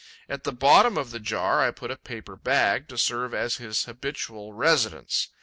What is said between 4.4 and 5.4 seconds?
residence.